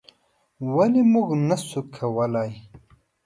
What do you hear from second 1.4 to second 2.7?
نشو کولی؟